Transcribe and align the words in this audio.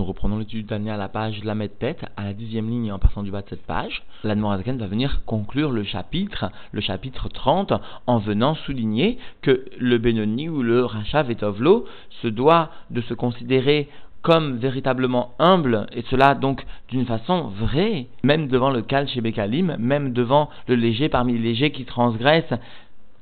Nous 0.00 0.06
reprenons 0.06 0.38
l'étude 0.38 0.64
d'année 0.64 0.90
à 0.90 0.96
la 0.96 1.10
page 1.10 1.44
la 1.44 1.54
tête, 1.68 2.06
à 2.16 2.24
la 2.24 2.32
dixième 2.32 2.70
ligne 2.70 2.90
en 2.90 2.98
passant 2.98 3.22
du 3.22 3.30
bas 3.30 3.42
de 3.42 3.50
cette 3.50 3.66
page. 3.66 4.02
L'Admorazaken 4.24 4.78
va 4.78 4.86
venir 4.86 5.20
conclure 5.26 5.70
le 5.72 5.84
chapitre, 5.84 6.46
le 6.72 6.80
chapitre 6.80 7.28
30, 7.28 7.74
en 8.06 8.16
venant 8.16 8.54
souligner 8.54 9.18
que 9.42 9.66
le 9.78 9.98
Benoni 9.98 10.48
ou 10.48 10.62
le 10.62 10.86
Racha 10.86 11.22
Vetovlo 11.22 11.84
se 12.22 12.28
doit 12.28 12.70
de 12.88 13.02
se 13.02 13.12
considérer 13.12 13.90
comme 14.22 14.56
véritablement 14.56 15.34
humble, 15.38 15.84
et 15.92 16.00
cela 16.08 16.34
donc 16.34 16.64
d'une 16.88 17.04
façon 17.04 17.48
vraie, 17.48 18.06
même 18.22 18.48
devant 18.48 18.70
le 18.70 18.80
Kal 18.80 19.06
même 19.78 20.14
devant 20.14 20.48
le 20.66 20.76
léger 20.76 21.10
parmi 21.10 21.34
les 21.34 21.40
légers 21.40 21.72
qui 21.72 21.84
transgressent, 21.84 22.58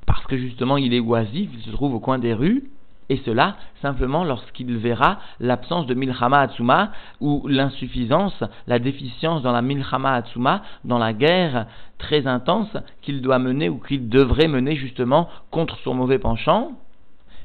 parce 0.05 0.25
que 0.27 0.37
justement 0.37 0.77
il 0.77 0.93
est 0.93 1.01
oisif, 1.01 1.49
il 1.53 1.61
se 1.61 1.71
trouve 1.71 1.93
au 1.93 1.99
coin 1.99 2.19
des 2.19 2.33
rues, 2.33 2.69
et 3.09 3.17
cela 3.25 3.55
simplement 3.81 4.23
lorsqu'il 4.23 4.77
verra 4.77 5.19
l'absence 5.39 5.87
de 5.87 5.95
Milchama 5.95 6.41
Atsuma 6.41 6.91
ou 7.19 7.47
l'insuffisance, 7.47 8.43
la 8.67 8.79
déficience 8.79 9.41
dans 9.41 9.51
la 9.51 9.63
Milchama 9.63 10.13
Atsuma, 10.13 10.61
dans 10.83 10.99
la 10.99 11.13
guerre 11.13 11.65
très 11.97 12.27
intense 12.27 12.75
qu'il 13.01 13.21
doit 13.21 13.39
mener 13.39 13.67
ou 13.67 13.79
qu'il 13.79 14.09
devrait 14.09 14.47
mener 14.47 14.75
justement 14.75 15.27
contre 15.49 15.77
son 15.79 15.95
mauvais 15.95 16.19
penchant, 16.19 16.73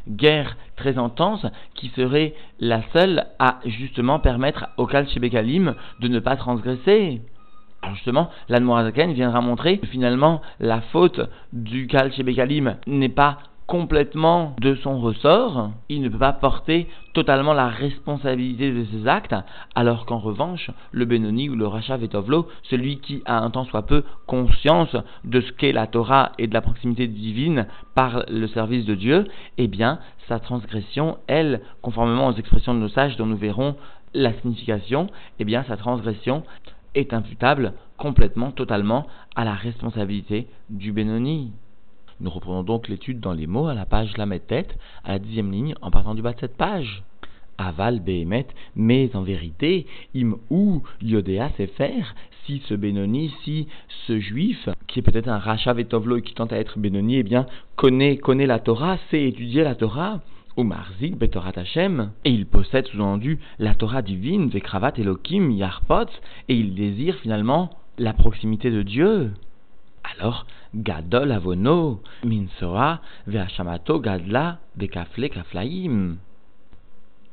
guerre 0.08 0.56
très 0.76 0.98
intense 0.98 1.46
qui 1.74 1.88
serait 1.90 2.34
la 2.60 2.82
seule 2.92 3.26
à 3.38 3.60
justement 3.64 4.18
permettre 4.18 4.66
au 4.76 4.86
Kal 4.86 5.08
Shebekalim 5.08 5.74
de 6.00 6.08
ne 6.08 6.18
pas 6.18 6.36
transgresser. 6.36 7.22
Alors 7.82 7.96
justement, 7.96 8.30
l'Anmorazaken 8.48 9.12
viendra 9.12 9.40
montrer 9.40 9.78
que 9.78 9.86
finalement 9.86 10.40
la 10.60 10.80
faute 10.80 11.20
du 11.52 11.86
Kal 11.86 12.12
Shebekalim 12.12 12.76
n'est 12.86 13.08
pas 13.08 13.38
complètement 13.66 14.54
de 14.60 14.74
son 14.74 15.00
ressort, 15.00 15.70
il 15.88 16.02
ne 16.02 16.08
peut 16.08 16.18
pas 16.18 16.32
porter 16.32 16.86
totalement 17.14 17.54
la 17.54 17.68
responsabilité 17.68 18.72
de 18.72 18.84
ses 18.84 19.08
actes, 19.08 19.34
alors 19.74 20.04
qu'en 20.04 20.18
revanche, 20.18 20.70
le 20.92 21.04
Benoni 21.04 21.48
ou 21.48 21.56
le 21.56 21.66
Racha 21.66 21.96
Vetovlo, 21.96 22.48
celui 22.64 22.98
qui 22.98 23.22
a 23.24 23.38
un 23.38 23.50
temps 23.50 23.64
soit 23.64 23.86
peu 23.86 24.04
conscience 24.26 24.94
de 25.24 25.40
ce 25.40 25.52
qu'est 25.52 25.72
la 25.72 25.86
Torah 25.86 26.32
et 26.38 26.46
de 26.46 26.54
la 26.54 26.60
proximité 26.60 27.06
divine 27.06 27.66
par 27.94 28.24
le 28.28 28.46
service 28.48 28.84
de 28.84 28.94
Dieu, 28.94 29.26
eh 29.56 29.66
bien, 29.66 29.98
sa 30.28 30.40
transgression, 30.40 31.18
elle, 31.26 31.62
conformément 31.80 32.28
aux 32.28 32.34
expressions 32.34 32.74
de 32.74 32.80
nos 32.80 32.88
sages 32.88 33.16
dont 33.16 33.26
nous 33.26 33.36
verrons 33.36 33.76
la 34.12 34.32
signification, 34.40 35.08
eh 35.38 35.44
bien, 35.44 35.64
sa 35.64 35.76
transgression 35.76 36.42
est 36.94 37.12
imputable 37.12 37.72
complètement, 37.96 38.50
totalement 38.50 39.06
à 39.34 39.44
la 39.44 39.54
responsabilité 39.54 40.48
du 40.70 40.92
Benoni. 40.92 41.52
Nous 42.20 42.30
reprenons 42.30 42.62
donc 42.62 42.88
l'étude 42.88 43.20
dans 43.20 43.32
les 43.32 43.46
mots 43.46 43.66
à 43.66 43.74
la 43.74 43.86
page 43.86 44.16
la 44.16 44.26
tête, 44.38 44.76
à 45.04 45.12
la 45.12 45.18
dixième 45.18 45.50
ligne, 45.50 45.74
en 45.82 45.90
partant 45.90 46.14
du 46.14 46.22
bas 46.22 46.32
de 46.32 46.40
cette 46.40 46.56
page. 46.56 47.02
Aval 47.58 48.00
Behemet, 48.00 48.46
mais 48.74 49.14
en 49.14 49.22
vérité, 49.22 49.86
im 50.16 50.36
ou 50.50 50.82
Yodéa 51.00 51.50
sait 51.56 51.68
faire, 51.68 52.14
si 52.46 52.62
ce 52.66 52.74
Benoni, 52.74 53.32
si 53.44 53.68
ce 54.06 54.18
juif, 54.18 54.68
qui 54.86 54.98
est 54.98 55.02
peut-être 55.02 55.28
un 55.28 55.38
rachat 55.38 55.72
Vetovlo 55.72 56.16
et 56.16 56.22
qui 56.22 56.34
tente 56.34 56.52
à 56.52 56.58
être 56.58 56.78
Benoni, 56.78 57.16
eh 57.16 57.22
bien, 57.22 57.46
connaît, 57.76 58.16
connaît 58.16 58.46
la 58.46 58.58
Torah, 58.58 58.98
sait 59.10 59.28
étudier 59.28 59.62
la 59.62 59.74
Torah, 59.74 60.20
ou 60.56 60.62
Marzik 60.62 61.16
Betorat 61.16 61.52
Hashem, 61.56 62.12
et 62.24 62.30
il 62.30 62.46
possède 62.46 62.86
sous-entendu 62.86 63.38
la 63.58 63.74
Torah 63.74 64.02
divine, 64.02 64.48
Vekravat 64.48 64.92
Elohim, 64.98 65.50
Yarpot, 65.50 66.06
et 66.48 66.56
il 66.56 66.74
désire 66.74 67.16
finalement 67.16 67.70
la 67.98 68.12
proximité 68.12 68.70
de 68.70 68.82
Dieu. 68.82 69.32
Alors, 70.18 70.46
Gadol 70.74 71.30
avono, 71.30 72.02
minsoa, 72.26 72.98
ve'ashamato 73.30 74.00
gadla, 74.02 74.58
bekafle 74.74 75.30
kaflaim 75.30 76.18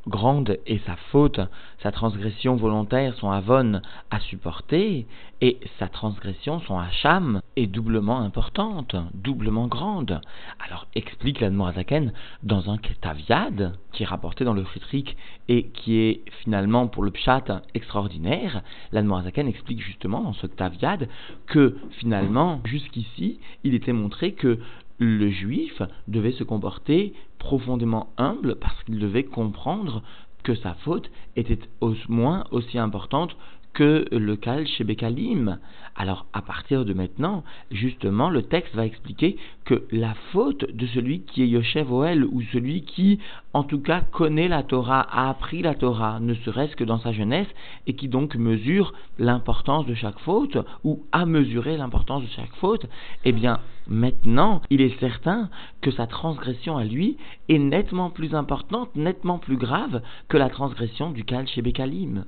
grande 0.08 0.58
est 0.66 0.86
sa 0.86 0.96
faute, 1.12 1.40
sa 1.82 1.92
transgression 1.92 2.56
volontaire, 2.56 3.16
son 3.16 3.32
avon 3.32 3.82
à 4.10 4.20
supporter, 4.20 5.06
et 5.44 5.60
sa 5.80 5.88
transgression, 5.88 6.60
son 6.62 6.78
hacham, 6.78 7.42
est 7.56 7.66
doublement 7.66 8.22
importante, 8.22 8.96
doublement 9.16 9.68
grande. 9.68 10.22
Alors 10.64 10.86
explique 10.94 11.40
l'Admorazaken 11.40 12.14
dans 12.44 12.70
un 12.70 12.78
Ketaviad, 12.78 13.74
qui 13.92 14.04
est 14.04 14.06
rapporté 14.06 14.46
dans 14.46 14.54
le 14.54 14.64
Fritrique 14.64 15.18
et 15.48 15.70
qui 15.70 15.98
est 15.98 16.22
finalement 16.44 16.88
pour 16.88 17.04
le 17.04 17.12
Pshat 17.12 17.64
extraordinaire, 17.74 18.62
l'Admorazaken 18.92 19.48
explique 19.48 19.82
justement 19.82 20.22
dans 20.22 20.34
ce 20.34 20.46
Ketaviad 20.46 21.10
que 21.48 21.78
finalement, 21.98 22.62
jusqu'ici, 22.66 23.40
il 23.64 23.74
était 23.74 23.94
montré 23.94 24.34
que 24.34 24.60
le 25.02 25.32
juif 25.32 25.82
devait 26.08 26.32
se 26.32 26.44
comporter 26.44 27.14
profondément 27.40 28.14
humble 28.18 28.56
parce 28.56 28.82
qu'il 28.84 29.00
devait 29.00 29.24
comprendre 29.24 30.04
que 30.44 30.54
sa 30.54 30.76
faute 30.76 31.10
était 31.36 31.60
au 31.82 31.94
moins 32.08 32.46
aussi 32.52 32.78
importante 32.78 33.36
que 33.74 34.06
le 34.12 34.36
Kal 34.36 34.68
chez 34.68 34.84
Bekalim. 34.84 35.60
Alors, 35.96 36.26
à 36.34 36.42
partir 36.42 36.86
de 36.86 36.94
maintenant, 36.94 37.44
justement, 37.70 38.30
le 38.30 38.44
texte 38.44 38.76
va 38.76 38.86
expliquer 38.86 39.38
que 39.66 39.84
la 39.92 40.14
faute 40.32 40.66
de 40.74 40.88
celui 40.88 41.22
qui 41.22 41.44
est 41.44 41.48
Yoshev 41.48 41.92
Oel, 41.92 42.26
ou 42.26 42.42
celui 42.54 42.84
qui, 42.84 43.20
en 43.54 43.64
tout 43.64 43.80
cas, 43.80 44.02
connaît 44.02 44.48
la 44.48 44.64
Torah, 44.64 45.02
a 45.02 45.30
appris 45.30 45.62
la 45.62 45.76
Torah, 45.76 46.20
ne 46.20 46.34
serait-ce 46.34 46.76
que 46.76 46.84
dans 46.84 47.00
sa 47.00 47.12
jeunesse, 47.12 47.48
et 47.88 47.94
qui 47.94 48.08
donc 48.08 48.36
mesure 48.36 48.94
l'importance 49.20 49.86
de 49.86 49.94
chaque 49.94 50.20
faute, 50.20 50.58
ou 50.84 51.04
a 51.12 51.26
mesuré 51.26 51.78
l'importance 51.78 52.24
de 52.24 52.30
chaque 52.30 52.56
faute, 52.56 52.86
eh 53.26 53.32
bien, 53.34 53.60
maintenant, 53.88 54.62
il 54.70 54.82
est 54.82 54.98
certain 55.00 55.50
que 55.82 55.92
sa 55.92 56.08
transgression 56.08 56.78
à 56.78 56.86
lui 56.86 57.18
est 57.50 57.60
nettement 57.60 58.10
plus 58.10 58.34
importante, 58.34 58.96
nettement 58.96 59.40
plus 59.40 59.58
grave 59.58 60.02
que 60.30 60.38
la 60.38 60.50
transgression 60.50 61.12
du 61.12 61.26
Kal 61.26 61.48
chez 61.48 61.62
Bekalim. 61.62 62.26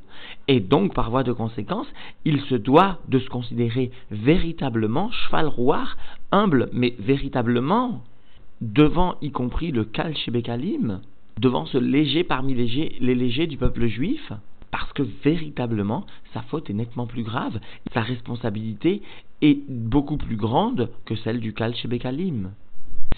Et 0.48 0.60
donc, 0.60 0.94
par 0.94 1.10
voie 1.10 1.24
de 1.24 1.32
conséquence, 1.32 1.88
il 2.26 2.42
se 2.42 2.56
doit 2.56 3.00
de 3.08 3.20
se 3.20 3.30
considérer 3.30 3.53
véritablement 4.12 5.12
cheval 5.12 5.48
roi, 5.48 5.86
humble, 6.32 6.70
mais 6.74 6.96
véritablement, 7.00 8.04
devant 8.62 9.16
y 9.22 9.32
compris 9.32 9.72
le 9.72 9.84
Kal 9.84 10.16
chez 10.18 10.32
Bekalim, 10.32 11.02
devant 11.40 11.66
ce 11.66 11.78
léger 11.78 12.24
parmi 12.24 12.54
les 12.54 13.16
légers 13.16 13.48
du 13.48 13.58
peuple 13.58 13.88
juif, 13.88 14.32
parce 14.72 14.92
que 14.94 15.04
véritablement, 15.24 16.06
sa 16.34 16.42
faute 16.42 16.70
est 16.70 16.74
nettement 16.74 17.06
plus 17.06 17.24
grave, 17.24 17.60
sa 17.94 18.02
responsabilité 18.02 19.02
est 19.42 19.60
beaucoup 19.70 20.18
plus 20.18 20.36
grande 20.36 20.90
que 21.06 21.16
celle 21.16 21.40
du 21.40 21.54
Kal 21.54 21.76
chez 21.76 21.88
Bekalim. 21.88 22.52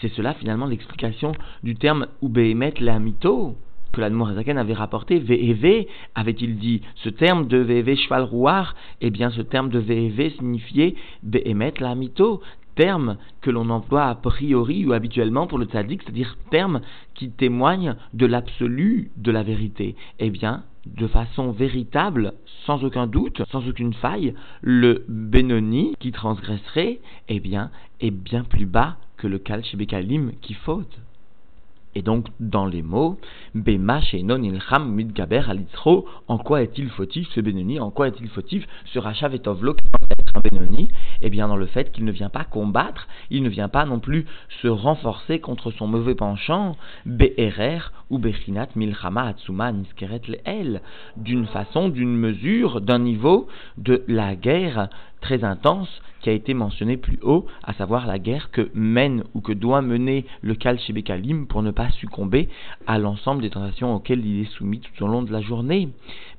C'est 0.01 0.11
cela 0.13 0.33
finalement 0.33 0.65
l'explication 0.65 1.31
du 1.63 1.75
terme 1.75 2.07
Ubehemet 2.21 2.73
Leamito 2.79 3.55
que 3.91 4.01
l'Admorazaken 4.01 4.57
avait 4.57 4.73
rapporté, 4.73 5.19
VEV, 5.19 5.87
avait-il 6.15 6.57
dit 6.57 6.81
ce 6.95 7.09
terme 7.09 7.47
de 7.47 7.57
VEV 7.57 7.95
cheval 7.95 8.23
rouard 8.23 8.75
Eh 9.01 9.09
bien, 9.09 9.29
ce 9.31 9.41
terme 9.41 9.69
de 9.69 9.79
VEV 9.79 10.31
signifiait 10.37 10.95
Behemet 11.23 11.73
Lamito, 11.79 12.41
terme 12.75 13.17
que 13.41 13.49
l'on 13.49 13.69
emploie 13.69 14.05
a 14.05 14.15
priori 14.15 14.85
ou 14.85 14.93
habituellement 14.93 15.47
pour 15.47 15.57
le 15.57 15.65
tzaddik, 15.65 16.03
c'est-à-dire 16.03 16.37
terme 16.51 16.81
qui 17.13 17.31
témoigne 17.31 17.95
de 18.13 18.25
l'absolu 18.25 19.11
de 19.17 19.31
la 19.31 19.43
vérité. 19.43 19.95
Eh 20.19 20.29
bien, 20.29 20.63
de 20.85 21.07
façon 21.07 21.51
véritable, 21.51 22.33
sans 22.65 22.83
aucun 22.83 23.07
doute, 23.07 23.41
sans 23.51 23.67
aucune 23.67 23.93
faille, 23.93 24.35
le 24.61 25.05
Benoni 25.07 25.95
qui 25.99 26.11
transgresserait, 26.11 26.99
eh 27.29 27.39
bien, 27.39 27.71
est 28.01 28.11
bien 28.11 28.43
plus 28.43 28.65
bas 28.65 28.97
que 29.17 29.27
le 29.27 29.39
Kal 29.39 29.63
Shebekalim 29.63 30.33
qui 30.41 30.53
faute. 30.53 30.99
Et 31.97 32.01
donc, 32.01 32.27
dans 32.41 32.65
les 32.65 32.81
mots, 32.81 33.17
Bema 33.53 34.01
non 34.23 34.43
ilham 34.43 34.91
midgaber 34.91 35.49
alitzro, 35.49 36.05
en 36.27 36.37
quoi 36.37 36.61
est-il 36.61 36.89
fautif 36.89 37.29
ce 37.33 37.39
Benoni 37.39 37.79
En 37.79 37.89
quoi 37.89 38.09
est-il 38.09 38.27
fautif 38.27 38.67
ce 38.85 38.99
Rachav 38.99 39.33
et 39.33 39.39
Tovlo 39.39 39.77
un 40.35 40.41
Benoni 40.41 40.89
Eh 41.21 41.29
bien, 41.29 41.47
dans 41.47 41.55
le 41.55 41.67
fait 41.67 41.93
qu'il 41.93 42.03
ne 42.03 42.11
vient 42.11 42.29
pas 42.29 42.43
combattre, 42.43 43.07
il 43.29 43.43
ne 43.43 43.49
vient 43.49 43.69
pas 43.69 43.85
non 43.85 43.99
plus 43.99 44.25
se 44.61 44.67
renforcer 44.67 45.39
contre 45.39 45.71
son 45.71 45.87
mauvais 45.87 46.15
penchant, 46.15 46.75
Be'erer 47.05 47.79
ou 48.09 48.19
Bechinat 48.19 48.67
milchama 48.75 49.27
atsuma 49.27 49.71
niskeret 49.71 50.21
el, 50.45 50.81
d'une 51.15 51.47
façon, 51.47 51.87
d'une 51.87 52.17
mesure, 52.17 52.81
d'un 52.81 52.99
niveau 52.99 53.47
de 53.77 54.03
la 54.09 54.35
guerre 54.35 54.89
très 55.21 55.45
intense 55.45 56.01
qui 56.25 56.31
a 56.31 56.33
été 56.33 56.55
mentionné 56.55 56.97
plus 56.97 57.19
haut, 57.21 57.45
à 57.63 57.73
savoir 57.73 58.07
la 58.07 58.17
guerre 58.17 58.49
que 58.49 58.71
mène 58.73 59.25
ou 59.35 59.41
que 59.41 59.53
doit 59.53 59.83
mener 59.83 60.25
le 60.41 60.55
Kal 60.55 60.79
Shebekalim 60.79 61.45
pour 61.45 61.61
ne 61.61 61.69
pas 61.69 61.91
succomber 61.91 62.49
à 62.87 62.97
l'ensemble 62.97 63.43
des 63.43 63.51
tentations 63.51 63.93
auxquelles 63.93 64.25
il 64.25 64.41
est 64.41 64.51
soumis 64.53 64.79
tout 64.79 65.03
au 65.03 65.07
long 65.07 65.21
de 65.21 65.31
la 65.31 65.41
journée. 65.41 65.89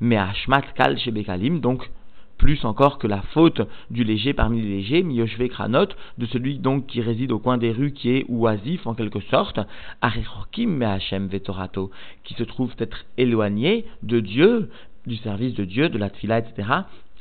Mais 0.00 0.16
à 0.16 0.32
Shmat 0.32 0.62
Kal 0.74 0.98
Shebekalim, 0.98 1.60
donc 1.60 1.88
plus 2.36 2.64
encore 2.64 2.98
que 2.98 3.06
la 3.06 3.22
faute 3.32 3.62
du 3.88 4.02
léger 4.02 4.32
parmi 4.32 4.60
les 4.60 4.78
légers, 4.78 5.04
Miyoshve 5.04 5.46
Kranot, 5.50 5.86
de 6.18 6.26
celui 6.26 6.58
donc 6.58 6.88
qui 6.88 7.00
réside 7.00 7.30
au 7.30 7.38
coin 7.38 7.56
des 7.56 7.70
rues, 7.70 7.92
qui 7.92 8.10
est 8.10 8.24
oisif 8.28 8.88
en 8.88 8.94
quelque 8.94 9.20
sorte, 9.20 9.60
Arechokim 10.00 10.78
Me'Hashem 10.78 11.28
Vetorato, 11.28 11.92
qui 12.24 12.34
se 12.34 12.42
trouve 12.42 12.74
être 12.80 13.06
éloigné 13.18 13.84
de 14.02 14.18
Dieu, 14.18 14.68
du 15.06 15.14
service 15.18 15.54
de 15.54 15.64
Dieu, 15.64 15.88
de 15.88 15.98
la 15.98 16.10
tfila, 16.10 16.40
etc., 16.40 16.64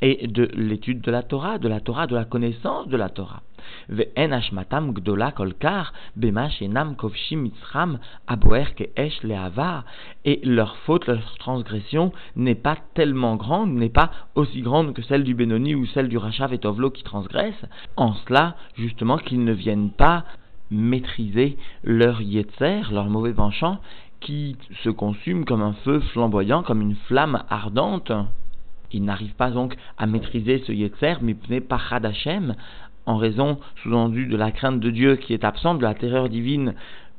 et 0.02 0.26
de 0.26 0.48
l'étude 0.54 1.00
de 1.00 1.10
la 1.10 1.22
Torah, 1.22 1.58
de 1.58 1.68
la 1.68 1.80
Torah, 1.80 2.06
de 2.06 2.14
la 2.14 2.24
connaissance 2.24 2.88
de 2.88 2.96
la 2.96 3.08
Torah. 3.08 3.42
et 10.24 10.40
leur 10.44 10.76
faute, 10.78 11.06
leur 11.06 11.34
transgression 11.38 12.12
n'est 12.36 12.54
pas 12.54 12.76
tellement 12.94 13.36
grande, 13.36 13.72
n'est 13.72 13.88
pas 13.88 14.10
aussi 14.34 14.60
grande 14.60 14.92
que 14.92 15.02
celle 15.02 15.24
du 15.24 15.34
Benoni 15.34 15.74
ou 15.74 15.86
celle 15.86 16.08
du 16.08 16.18
Rachav 16.18 16.52
et 16.52 16.58
Tovlo 16.58 16.90
qui 16.90 17.02
transgressent, 17.02 17.66
en 17.96 18.12
cela, 18.14 18.56
justement, 18.76 19.18
qu'ils 19.18 19.44
ne 19.44 19.52
viennent 19.52 19.90
pas 19.90 20.24
maîtriser 20.70 21.56
leur 21.84 22.20
yetzer, 22.20 22.82
leur 22.90 23.06
mauvais 23.06 23.34
penchant, 23.34 23.78
qui 24.20 24.56
se 24.82 24.90
consume 24.90 25.44
comme 25.44 25.62
un 25.62 25.74
feu 25.84 26.00
flamboyant, 26.12 26.62
comme 26.62 26.80
une 26.80 26.96
flamme 27.06 27.42
ardente. 27.50 28.12
Ils 28.92 29.04
n'arrivent 29.04 29.34
pas 29.34 29.50
donc 29.50 29.76
à 29.98 30.06
maîtriser 30.06 30.62
ce 30.66 30.72
yetzer, 30.72 31.16
mais 31.22 31.60
par 31.60 31.92
Hadachem, 31.92 32.54
en 33.06 33.16
raison, 33.16 33.58
sous-entendu, 33.82 34.26
de 34.26 34.36
la 34.36 34.50
crainte 34.50 34.80
de 34.80 34.90
Dieu 34.90 35.16
qui 35.16 35.32
est 35.32 35.44
absente, 35.44 35.78
de 35.78 35.84
la 35.84 35.94
terreur 35.94 36.28
divine 36.28 36.74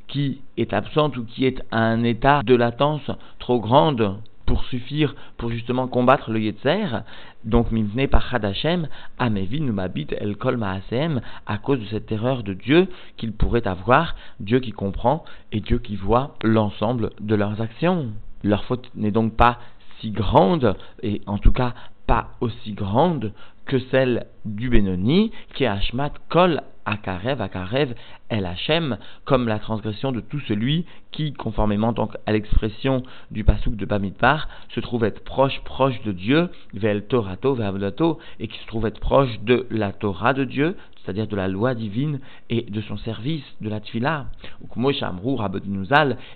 qui 0.07 0.41
est 0.55 0.73
absente 0.73 1.17
ou 1.17 1.25
qui 1.25 1.45
est 1.45 1.61
à 1.71 1.79
un 1.79 2.03
état 2.03 2.41
de 2.43 2.55
latence 2.55 3.11
trop 3.39 3.59
grande 3.59 4.17
pour 4.45 4.63
suffire 4.63 5.13
pour 5.37 5.51
justement 5.51 5.87
combattre 5.87 6.31
le 6.31 6.39
Yetzer, 6.39 7.01
donc 7.43 7.71
mimne 7.71 8.07
par 8.07 8.33
Hadachem, 8.33 8.87
Amevi 9.19 9.61
Numabit 9.61 10.07
El 10.17 10.37
Kol 10.37 10.57
Maasem, 10.57 11.21
à 11.45 11.57
cause 11.57 11.79
de 11.79 11.85
cette 11.85 12.05
terreur 12.07 12.43
de 12.43 12.53
Dieu 12.53 12.87
qu'il 13.17 13.33
pourrait 13.33 13.67
avoir, 13.67 14.15
Dieu 14.39 14.59
qui 14.59 14.71
comprend 14.71 15.25
et 15.51 15.59
Dieu 15.59 15.79
qui 15.79 15.97
voit 15.97 16.35
l'ensemble 16.43 17.11
de 17.19 17.35
leurs 17.35 17.61
actions. 17.61 18.07
Leur 18.43 18.63
faute 18.63 18.89
n'est 18.95 19.11
donc 19.11 19.35
pas 19.35 19.59
si 19.99 20.11
grande, 20.11 20.75
et 21.01 21.21
en 21.25 21.38
tout 21.38 21.51
cas 21.51 21.73
pas 22.05 22.29
aussi 22.41 22.73
grande 22.73 23.33
que 23.65 23.79
celle 23.91 24.27
du 24.45 24.69
Benoni, 24.69 25.31
qui 25.53 25.63
est 25.63 25.67
Hashmat 25.67 26.13
Kol 26.29 26.61
Akarev, 26.88 27.42
Akarev, 27.42 27.94
El 28.30 28.45
Hachem, 28.45 28.98
comme 29.25 29.48
la 29.48 29.60
transgression 29.60 30.12
de 30.12 30.22
tout 30.22 30.39
celui 30.48 30.86
qui, 31.12 31.34
conformément 31.34 31.94
à 32.25 32.31
l'expression 32.31 33.04
du 33.30 33.44
pasouk 33.44 33.75
de 33.75 33.86
Bamidbar, 33.86 34.48
se 34.74 34.80
trouve 34.80 35.04
être 35.04 35.24
proche, 35.24 35.60
proche 35.66 36.01
de 36.04 36.13
Dieu, 36.13 36.50
Vel 36.74 37.06
Torato, 37.06 37.56
Ve'avodato, 37.56 38.19
et 38.39 38.48
qui 38.48 38.57
se 38.60 38.68
trouve 38.68 38.86
être 38.86 39.01
proche 39.01 39.39
de 39.42 39.68
la 39.69 39.92
Torah 39.92 40.34
de 40.34 40.45
Dieu, 40.45 40.75
c'est-à-dire 41.07 41.28
de 41.28 41.36
la 41.38 41.48
loi 41.48 41.74
divine 41.74 42.19
et 42.50 42.63
de 42.63 42.81
son 42.81 42.98
service, 42.98 43.44
de 43.62 43.69
la 43.69 43.80
Tfila. 43.80 44.25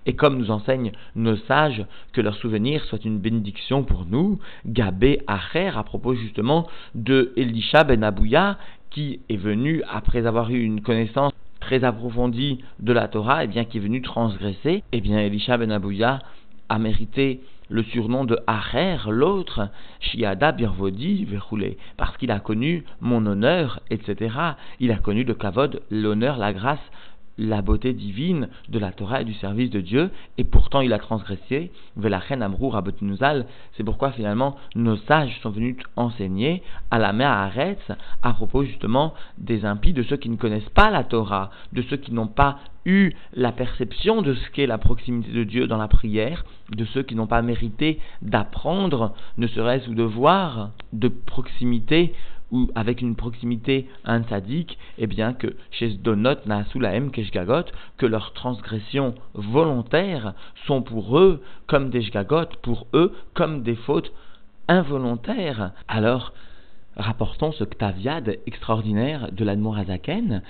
Et 0.06 0.15
comme 0.15 0.38
nous 0.38 0.51
enseignent 0.51 0.92
nos 1.15 1.36
sages, 1.36 1.86
que 2.13 2.21
leur 2.21 2.36
souvenir 2.36 2.83
soit 2.86 3.03
une 3.03 3.19
bénédiction 3.19 3.83
pour 3.83 4.06
nous, 4.06 4.39
Gabé 4.65 5.24
Acher, 5.27 5.71
à 5.75 5.83
propos 5.83 6.13
justement 6.13 6.68
de 6.95 7.33
Elisha 7.36 7.83
ben 7.83 8.03
Abouya, 8.03 8.57
qui 8.91 9.21
est 9.29 9.38
venu, 9.38 9.83
après 9.89 10.27
avoir 10.27 10.51
eu 10.51 10.61
une 10.61 10.81
connaissance 10.81 11.33
très 11.59 11.83
approfondie 11.83 12.59
de 12.79 12.93
la 12.93 13.07
Torah, 13.07 13.43
et 13.43 13.47
bien 13.47 13.65
qui 13.65 13.77
est 13.77 13.81
venu 13.81 14.01
transgresser, 14.01 14.83
et 14.91 15.01
bien 15.01 15.19
Elisha 15.19 15.57
ben 15.57 15.71
Abouya 15.71 16.19
a 16.69 16.79
mérité 16.79 17.41
le 17.69 17.83
surnom 17.83 18.25
de 18.25 18.38
Acher, 18.47 18.97
l'autre, 19.09 19.69
Shiada 20.01 20.51
Birvodi 20.51 21.23
Verroulé, 21.23 21.77
parce 21.95 22.17
qu'il 22.17 22.31
a 22.31 22.39
connu 22.39 22.83
mon 22.99 23.25
honneur, 23.25 23.79
etc. 23.89 24.35
Il 24.79 24.91
a 24.91 24.97
connu 24.97 25.23
le 25.23 25.33
kavod, 25.33 25.81
l'honneur, 25.89 26.38
la 26.38 26.51
grâce, 26.51 26.79
la 27.41 27.61
beauté 27.61 27.93
divine 27.93 28.49
de 28.69 28.77
la 28.77 28.91
Torah 28.91 29.21
et 29.21 29.25
du 29.25 29.33
service 29.33 29.71
de 29.71 29.81
Dieu, 29.81 30.11
et 30.38 30.43
pourtant 30.43 30.81
il 30.81 30.93
a 30.93 30.99
transgressé. 30.99 31.71
Velachen 31.95 32.41
Amrou 32.41 32.71
c'est 33.75 33.83
pourquoi 33.83 34.11
finalement 34.11 34.55
nos 34.75 34.95
sages 34.95 35.39
sont 35.41 35.49
venus 35.49 35.77
enseigner 35.95 36.61
à 36.91 36.99
la 36.99 37.13
mère 37.13 37.31
Aretz 37.31 37.91
à 38.21 38.33
propos 38.33 38.63
justement 38.63 39.13
des 39.38 39.65
impies, 39.65 39.93
de 39.93 40.03
ceux 40.03 40.17
qui 40.17 40.29
ne 40.29 40.35
connaissent 40.35 40.69
pas 40.69 40.91
la 40.91 41.03
Torah, 41.03 41.49
de 41.73 41.81
ceux 41.81 41.97
qui 41.97 42.13
n'ont 42.13 42.27
pas 42.27 42.59
eu 42.85 43.11
la 43.33 43.51
perception 43.51 44.21
de 44.21 44.33
ce 44.33 44.49
qu'est 44.51 44.67
la 44.67 44.77
proximité 44.77 45.31
de 45.31 45.43
Dieu 45.43 45.67
dans 45.67 45.77
la 45.77 45.88
prière, 45.88 46.45
de 46.71 46.85
ceux 46.85 47.03
qui 47.03 47.15
n'ont 47.15 47.27
pas 47.27 47.41
mérité 47.41 47.99
d'apprendre, 48.21 49.13
ne 49.38 49.47
serait-ce 49.47 49.89
ou 49.89 49.95
de 49.95 50.03
voir 50.03 50.71
de 50.93 51.07
proximité 51.07 52.13
ou 52.51 52.69
avec 52.75 53.01
une 53.01 53.15
proximité 53.15 53.88
un 54.06 54.24
sadique, 54.24 54.77
eh 54.98 55.07
bien 55.07 55.33
que 55.33 55.56
chez 55.71 55.89
Donot 55.89 56.45
Naasulaem 56.45 57.12
Keshgagot, 57.12 57.71
que 57.98 58.06
leurs 58.06 58.33
transgressions 58.33 59.15
volontaires 59.33 60.33
sont 60.68 60.81
pour 60.81 61.18
eux 61.18 61.42
comme 61.68 61.89
des 61.89 62.01
Shgagot, 62.01 62.57
pour 62.62 62.88
eux 62.94 63.15
comme 63.33 63.63
des 63.63 63.75
fautes 63.75 64.12
involontaires. 64.68 65.71
Alors, 65.88 66.33
rapportons 66.95 67.51
ce 67.51 67.63
Ktaviad 67.63 68.38
extraordinaire 68.45 69.31
de 69.31 69.44
l'Admorazaken, 69.44 70.42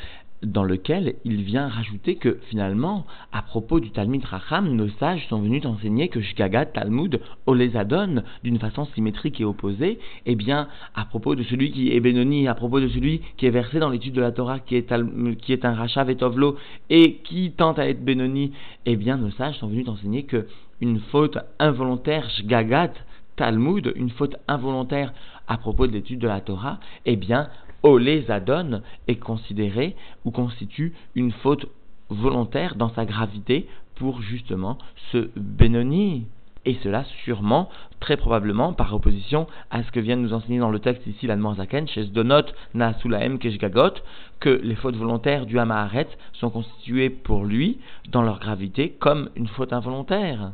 dans 0.43 0.63
lequel 0.63 1.15
il 1.23 1.43
vient 1.43 1.67
rajouter 1.67 2.15
que 2.15 2.39
finalement, 2.49 3.05
à 3.31 3.41
propos 3.41 3.79
du 3.79 3.91
Talmud 3.91 4.23
Racham, 4.25 4.75
nos 4.75 4.89
sages 4.99 5.27
sont 5.27 5.41
venus 5.41 5.65
enseigner 5.65 6.07
que 6.09 6.21
Shkagat 6.21 6.67
Talmud 6.67 7.19
Olezadon, 7.45 8.23
d'une 8.43 8.59
façon 8.59 8.85
symétrique 8.85 9.39
et 9.39 9.45
opposée, 9.45 9.99
eh 10.25 10.35
bien, 10.35 10.67
à 10.95 11.05
propos 11.05 11.35
de 11.35 11.43
celui 11.43 11.71
qui 11.71 11.95
est 11.95 11.99
Benoni, 11.99 12.47
à 12.47 12.55
propos 12.55 12.79
de 12.79 12.87
celui 12.87 13.21
qui 13.37 13.45
est 13.45 13.51
versé 13.51 13.79
dans 13.79 13.89
l'étude 13.89 14.13
de 14.13 14.21
la 14.21 14.31
Torah, 14.31 14.59
qui 14.59 14.75
est, 14.75 14.93
qui 15.37 15.53
est 15.53 15.65
un 15.65 15.73
Rachav 15.73 16.09
et 16.09 16.15
Tovlo, 16.15 16.57
et 16.89 17.17
qui 17.23 17.51
tente 17.51 17.77
à 17.77 17.87
être 17.87 18.03
Benoni, 18.03 18.51
eh 18.85 18.95
bien, 18.95 19.17
nos 19.17 19.31
sages 19.31 19.57
sont 19.59 19.67
venus 19.67 19.87
enseigner 19.87 20.23
que 20.23 20.47
une 20.79 20.99
faute 20.99 21.37
involontaire, 21.59 22.27
Shgagat, 22.31 22.93
Talmud, 23.35 23.93
une 23.95 24.09
faute 24.09 24.35
involontaire 24.47 25.13
à 25.47 25.57
propos 25.57 25.87
de 25.87 25.91
l'étude 25.91 26.19
de 26.19 26.27
la 26.27 26.41
Torah, 26.41 26.79
eh 27.05 27.15
bien, 27.15 27.49
Olezadon 27.83 28.81
est 29.07 29.15
considéré 29.15 29.95
ou 30.25 30.31
constitue 30.31 30.93
une 31.15 31.31
faute 31.31 31.67
volontaire 32.09 32.75
dans 32.75 32.89
sa 32.89 33.05
gravité 33.05 33.67
pour 33.95 34.21
justement 34.21 34.77
ce 35.11 35.29
Benoni. 35.35 36.25
Et 36.65 36.77
cela 36.83 37.05
sûrement, 37.23 37.69
très 37.99 38.17
probablement, 38.17 38.73
par 38.73 38.93
opposition 38.93 39.47
à 39.71 39.81
ce 39.83 39.91
que 39.91 39.99
vient 39.99 40.15
de 40.15 40.21
nous 40.21 40.33
enseigner 40.33 40.59
dans 40.59 40.69
le 40.69 40.79
texte 40.79 41.07
ici 41.07 41.25
la 41.25 41.37
Zaken, 41.55 41.87
chez 41.87 42.05
Donot 42.05 42.43
Naasulaem 42.75 43.39
Keshgagot, 43.39 43.95
que 44.39 44.61
les 44.63 44.75
fautes 44.75 44.95
volontaires 44.95 45.47
du 45.47 45.57
Hamaharet 45.57 46.07
sont 46.33 46.51
constituées 46.51 47.09
pour 47.09 47.45
lui, 47.45 47.79
dans 48.09 48.21
leur 48.21 48.39
gravité, 48.39 48.91
comme 48.99 49.29
une 49.35 49.47
faute 49.47 49.73
involontaire. 49.73 50.51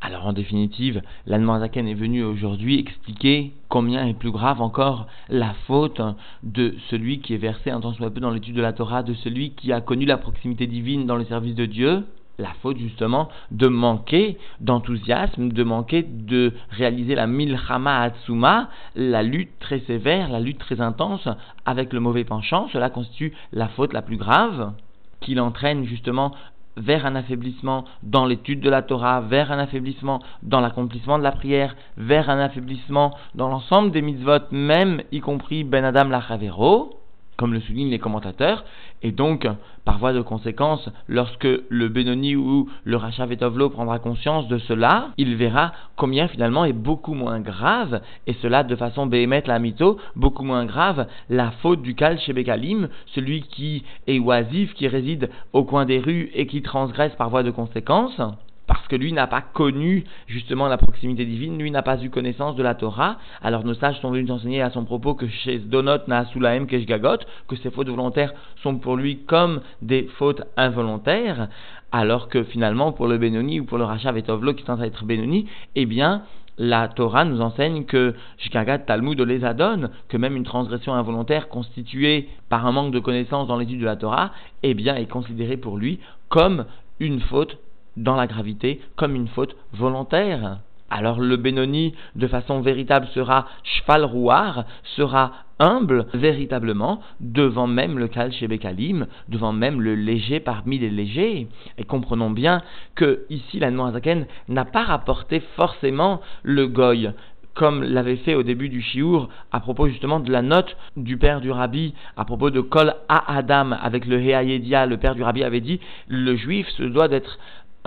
Alors 0.00 0.26
en 0.26 0.32
définitive, 0.32 1.02
l'Anmoazaken 1.26 1.88
est 1.88 1.94
venu 1.94 2.22
aujourd'hui 2.22 2.78
expliquer 2.78 3.52
combien 3.68 4.06
est 4.06 4.14
plus 4.14 4.30
grave 4.30 4.62
encore 4.62 5.08
la 5.28 5.54
faute 5.66 6.00
de 6.44 6.76
celui 6.88 7.20
qui 7.20 7.34
est 7.34 7.38
versé 7.38 7.70
un 7.70 7.80
temps 7.80 7.92
soit 7.94 8.10
peu 8.10 8.20
dans 8.20 8.30
l'étude 8.30 8.54
de 8.54 8.62
la 8.62 8.72
Torah, 8.72 9.02
de 9.02 9.14
celui 9.14 9.50
qui 9.50 9.72
a 9.72 9.80
connu 9.80 10.06
la 10.06 10.16
proximité 10.16 10.68
divine 10.68 11.06
dans 11.06 11.16
le 11.16 11.24
service 11.24 11.56
de 11.56 11.66
Dieu, 11.66 12.04
la 12.38 12.52
faute 12.62 12.78
justement 12.78 13.28
de 13.50 13.66
manquer 13.66 14.38
d'enthousiasme, 14.60 15.50
de 15.50 15.64
manquer 15.64 16.04
de 16.04 16.52
réaliser 16.70 17.16
la 17.16 17.26
milchama 17.26 18.00
atsuma, 18.00 18.68
la 18.94 19.24
lutte 19.24 19.58
très 19.58 19.80
sévère, 19.80 20.30
la 20.30 20.38
lutte 20.38 20.58
très 20.58 20.80
intense 20.80 21.28
avec 21.66 21.92
le 21.92 21.98
mauvais 21.98 22.22
penchant, 22.22 22.68
cela 22.72 22.88
constitue 22.88 23.34
la 23.52 23.66
faute 23.66 23.92
la 23.92 24.02
plus 24.02 24.16
grave 24.16 24.72
qui 25.20 25.34
l'entraîne 25.34 25.84
justement 25.84 26.32
vers 26.78 27.06
un 27.06 27.14
affaiblissement 27.14 27.84
dans 28.02 28.24
l'étude 28.24 28.60
de 28.60 28.70
la 28.70 28.82
Torah, 28.82 29.20
vers 29.20 29.52
un 29.52 29.58
affaiblissement 29.58 30.20
dans 30.42 30.60
l'accomplissement 30.60 31.18
de 31.18 31.24
la 31.24 31.32
prière, 31.32 31.76
vers 31.96 32.30
un 32.30 32.38
affaiblissement 32.38 33.14
dans 33.34 33.48
l'ensemble 33.48 33.90
des 33.90 34.02
mitzvot, 34.02 34.50
même 34.50 35.02
y 35.12 35.20
compris 35.20 35.64
Ben 35.64 35.84
Adam 35.84 36.08
Lachavero, 36.08 36.97
comme 37.38 37.54
le 37.54 37.60
soulignent 37.60 37.90
les 37.90 38.00
commentateurs, 38.00 38.64
et 39.00 39.12
donc, 39.12 39.46
par 39.84 39.98
voie 39.98 40.12
de 40.12 40.20
conséquence, 40.20 40.90
lorsque 41.06 41.48
le 41.68 41.88
Benoni 41.88 42.34
ou 42.34 42.68
le 42.84 42.96
Racha 42.96 43.24
Vetovlo 43.26 43.70
prendra 43.70 44.00
conscience 44.00 44.48
de 44.48 44.58
cela, 44.58 45.10
il 45.16 45.36
verra 45.36 45.72
combien 45.96 46.26
finalement 46.26 46.64
est 46.64 46.72
beaucoup 46.72 47.14
moins 47.14 47.40
grave, 47.40 48.02
et 48.26 48.34
cela 48.42 48.64
de 48.64 48.74
façon 48.74 49.06
béhémette 49.06 49.46
la 49.46 49.60
mytho, 49.60 49.98
beaucoup 50.16 50.44
moins 50.44 50.66
grave, 50.66 51.06
la 51.30 51.52
faute 51.62 51.80
du 51.80 51.94
Kal 51.94 52.18
chez 52.18 52.32
Bekalim, 52.32 52.88
celui 53.14 53.42
qui 53.42 53.84
est 54.08 54.18
oisif, 54.18 54.74
qui 54.74 54.88
réside 54.88 55.30
au 55.52 55.64
coin 55.64 55.86
des 55.86 56.00
rues 56.00 56.30
et 56.34 56.48
qui 56.48 56.60
transgresse 56.60 57.14
par 57.14 57.30
voie 57.30 57.44
de 57.44 57.52
conséquence, 57.52 58.20
parce 58.68 58.86
que 58.86 58.94
lui 58.94 59.12
n'a 59.12 59.26
pas 59.26 59.40
connu 59.40 60.04
justement 60.28 60.68
la 60.68 60.76
proximité 60.76 61.24
divine, 61.24 61.58
lui 61.58 61.70
n'a 61.70 61.82
pas 61.82 62.00
eu 62.02 62.10
connaissance 62.10 62.54
de 62.54 62.62
la 62.62 62.74
Torah. 62.74 63.16
Alors 63.42 63.64
nos 63.64 63.74
sages 63.74 63.98
sont 64.00 64.10
venus 64.10 64.30
enseigner 64.30 64.62
à 64.62 64.70
son 64.70 64.84
propos 64.84 65.14
que 65.14 65.26
chez 65.26 65.58
Donot 65.58 66.06
Naasulaem 66.06 66.66
Keshgagot, 66.66 67.24
que 67.48 67.56
ces 67.56 67.70
fautes 67.70 67.88
volontaires 67.88 68.32
sont 68.62 68.76
pour 68.76 68.96
lui 68.96 69.24
comme 69.24 69.62
des 69.82 70.04
fautes 70.18 70.42
involontaires, 70.56 71.48
alors 71.90 72.28
que 72.28 72.44
finalement 72.44 72.92
pour 72.92 73.08
le 73.08 73.16
Benoni 73.16 73.58
ou 73.58 73.64
pour 73.64 73.78
le 73.78 73.84
Racha 73.84 74.12
Vetovlo 74.12 74.52
qui 74.52 74.64
tente 74.64 74.80
à 74.80 74.86
être 74.86 75.04
Benoni, 75.04 75.48
eh 75.74 75.86
bien 75.86 76.22
la 76.58 76.88
Torah 76.88 77.24
nous 77.24 77.40
enseigne 77.40 77.84
que 77.84 78.14
Shkagat 78.36 78.80
Talmud 78.80 79.18
les 79.20 79.44
adonne, 79.44 79.90
que 80.08 80.18
même 80.18 80.36
une 80.36 80.44
transgression 80.44 80.92
involontaire 80.92 81.48
constituée 81.48 82.28
par 82.50 82.66
un 82.66 82.72
manque 82.72 82.92
de 82.92 82.98
connaissance 82.98 83.48
dans 83.48 83.56
l'étude 83.56 83.80
de 83.80 83.86
la 83.86 83.96
Torah, 83.96 84.32
eh 84.62 84.74
bien 84.74 84.94
est 84.96 85.06
considérée 85.06 85.56
pour 85.56 85.78
lui 85.78 86.00
comme 86.28 86.66
une 87.00 87.20
faute 87.20 87.58
dans 87.98 88.16
la 88.16 88.26
gravité 88.26 88.80
comme 88.96 89.14
une 89.14 89.28
faute 89.28 89.56
volontaire. 89.72 90.60
alors 90.90 91.20
le 91.20 91.36
Benoni, 91.36 91.94
de 92.16 92.26
façon 92.26 92.60
véritable, 92.60 93.06
sera 93.08 93.46
cheval 93.62 94.04
rouard, 94.04 94.64
sera 94.96 95.32
humble 95.58 96.06
véritablement 96.14 97.00
devant 97.20 97.66
même 97.66 97.98
le 97.98 98.08
Kal 98.08 98.30
Bekalim, 98.48 99.06
devant 99.28 99.52
même 99.52 99.80
le 99.80 99.94
léger 99.94 100.40
parmi 100.40 100.78
les 100.78 100.90
légers. 100.90 101.48
Et 101.76 101.84
comprenons 101.84 102.30
bien 102.30 102.62
que 102.94 103.24
ici 103.28 103.58
la 103.58 103.70
Noazaken 103.70 104.26
n'a 104.48 104.64
pas 104.64 104.84
rapporté 104.84 105.40
forcément 105.56 106.20
le 106.42 106.68
goy 106.68 107.12
comme 107.58 107.82
l'avait 107.82 108.16
fait 108.18 108.36
au 108.36 108.44
début 108.44 108.68
du 108.68 108.80
Shiour, 108.80 109.28
à 109.50 109.58
propos 109.58 109.88
justement 109.88 110.20
de 110.20 110.30
la 110.30 110.42
note 110.42 110.76
du 110.96 111.18
père 111.18 111.40
du 111.40 111.50
rabbi, 111.50 111.92
à 112.16 112.24
propos 112.24 112.50
de 112.50 112.60
Kol 112.60 112.94
A 113.08 113.36
Adam, 113.36 113.72
avec 113.72 114.06
le 114.06 114.20
Heayedia, 114.20 114.86
le 114.86 114.96
père 114.96 115.16
du 115.16 115.24
rabbi 115.24 115.42
avait 115.42 115.60
dit, 115.60 115.80
le 116.06 116.36
juif 116.36 116.68
se 116.68 116.84
doit 116.84 117.08
d'être 117.08 117.36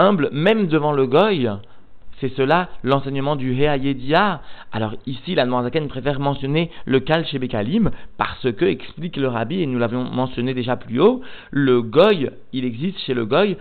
humble 0.01 0.29
même 0.31 0.67
devant 0.67 0.91
le 0.91 1.05
goy, 1.07 1.49
c'est 2.19 2.33
cela 2.35 2.69
l'enseignement 2.83 3.35
du 3.35 3.53
Heayedia. 3.53 4.41
Alors 4.71 4.93
ici, 5.05 5.35
la 5.35 5.45
Noirzaken 5.45 5.87
préfère 5.87 6.19
mentionner 6.19 6.69
le 6.85 6.99
Kal 6.99 7.25
chez 7.25 7.39
Bekalim 7.39 7.91
parce 8.17 8.51
que, 8.51 8.65
explique 8.65 9.17
le 9.17 9.27
rabbi, 9.27 9.61
et 9.61 9.65
nous 9.65 9.79
l'avions 9.79 10.03
mentionné 10.03 10.53
déjà 10.53 10.77
plus 10.77 10.99
haut, 10.99 11.21
le 11.49 11.81
Goy, 11.81 12.29
il 12.53 12.63
existe 12.63 12.99
chez 12.99 13.13
le 13.13 13.25
Goy 13.25 13.57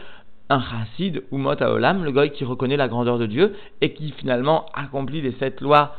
un 0.51 0.61
chassid 0.61 1.23
ou 1.31 1.39
mot 1.39 1.55
Olam, 1.61 2.05
le 2.05 2.13
Goy 2.13 2.31
qui 2.33 2.45
reconnaît 2.45 2.77
la 2.77 2.89
grandeur 2.89 3.19
de 3.19 3.27
Dieu 3.27 3.55
et 3.81 3.93
qui 3.93 4.11
finalement 4.13 4.67
accomplit 4.75 5.23
les 5.23 5.33
sept 5.33 5.61
lois 5.61 5.97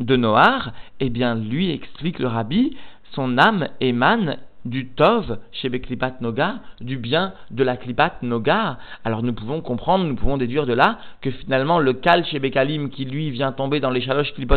de 0.00 0.16
Noar, 0.16 0.72
eh 1.00 1.08
bien 1.08 1.36
lui 1.36 1.70
explique 1.70 2.18
le 2.18 2.26
rabbi, 2.26 2.76
son 3.12 3.38
âme 3.38 3.68
émane 3.80 4.38
du 4.64 4.88
Tov 4.88 5.38
chez 5.52 5.68
Beklipat 5.68 6.20
Noga, 6.20 6.60
du 6.80 6.96
bien 6.96 7.34
de 7.50 7.62
la 7.62 7.76
Klipat 7.76 8.22
Noga. 8.22 8.78
Alors 9.04 9.22
nous 9.22 9.32
pouvons 9.32 9.60
comprendre, 9.60 10.04
nous 10.04 10.16
pouvons 10.16 10.36
déduire 10.36 10.66
de 10.66 10.72
là 10.72 10.98
que 11.20 11.30
finalement 11.30 11.78
le 11.78 11.92
Kal 11.92 12.24
chez 12.24 12.38
Bekalim 12.38 12.90
qui 12.90 13.04
lui 13.04 13.30
vient 13.30 13.52
tomber 13.52 13.80
dans 13.80 13.90
les 13.90 14.00
chaloches 14.00 14.32
Klipot 14.34 14.56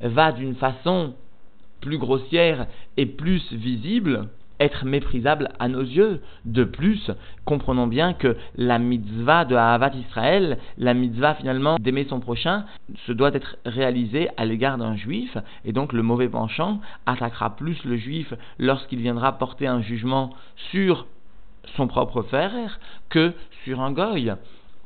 va 0.00 0.32
d'une 0.32 0.54
façon 0.56 1.14
plus 1.80 1.98
grossière 1.98 2.66
et 2.96 3.06
plus 3.06 3.52
visible 3.52 4.28
être 4.60 4.84
méprisable 4.84 5.48
à 5.58 5.68
nos 5.68 5.82
yeux. 5.82 6.20
De 6.44 6.64
plus, 6.64 7.10
comprenons 7.44 7.86
bien 7.86 8.12
que 8.12 8.36
la 8.56 8.78
mitzvah 8.78 9.44
de 9.44 9.54
Havat 9.54 9.94
Israël, 9.94 10.58
la 10.78 10.94
mitzvah 10.94 11.34
finalement 11.34 11.76
d'aimer 11.78 12.06
son 12.08 12.20
prochain, 12.20 12.64
se 13.06 13.12
doit 13.12 13.34
être 13.34 13.56
réalisée 13.64 14.28
à 14.36 14.44
l'égard 14.44 14.78
d'un 14.78 14.96
juif, 14.96 15.36
et 15.64 15.72
donc 15.72 15.92
le 15.92 16.02
mauvais 16.02 16.28
penchant 16.28 16.80
attaquera 17.06 17.56
plus 17.56 17.84
le 17.84 17.96
juif 17.96 18.32
lorsqu'il 18.58 19.00
viendra 19.00 19.38
porter 19.38 19.66
un 19.66 19.82
jugement 19.82 20.30
sur 20.70 21.06
son 21.76 21.86
propre 21.86 22.22
frère 22.22 22.78
que 23.08 23.32
sur 23.64 23.80
un 23.80 23.92
goy. 23.92 24.32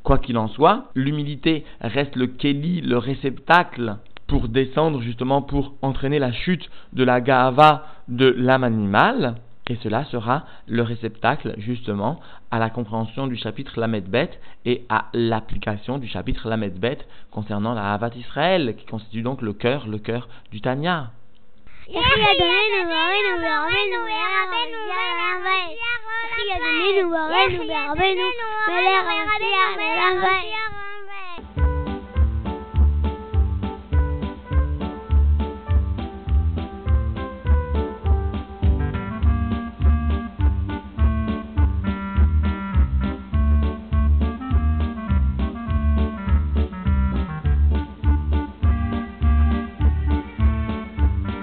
Quoi 0.03 0.17
qu'il 0.17 0.37
en 0.37 0.47
soit, 0.47 0.85
l'humilité 0.95 1.63
reste 1.79 2.15
le 2.15 2.25
kéli, 2.25 2.81
le 2.81 2.97
réceptacle 2.97 3.97
pour 4.27 4.47
descendre 4.47 5.01
justement 5.01 5.41
pour 5.41 5.75
entraîner 5.81 6.17
la 6.17 6.31
chute 6.31 6.69
de 6.93 7.03
la 7.03 7.21
gava 7.21 7.85
de 8.07 8.33
l'âme 8.37 8.63
animale. 8.63 9.35
Et 9.71 9.77
cela 9.83 10.03
sera 10.03 10.43
le 10.67 10.81
réceptacle 10.81 11.53
justement 11.57 12.19
à 12.51 12.59
la 12.59 12.69
compréhension 12.69 13.25
du 13.25 13.37
chapitre 13.37 13.79
Lamed 13.79 14.03
Bet 14.03 14.31
et 14.65 14.83
à 14.89 15.05
l'application 15.13 15.97
du 15.97 16.09
chapitre 16.09 16.49
Lamed 16.49 16.77
Bet 16.77 16.97
concernant 17.31 17.73
la 17.73 17.93
Havat 17.93 18.09
Israël, 18.17 18.75
qui 18.77 18.85
constitue 18.85 19.21
donc 19.21 19.41
le 19.41 19.53
cœur, 19.53 19.87
le 19.87 19.97
cœur 19.97 20.27
du 20.51 20.59
Tanya. 20.59 21.11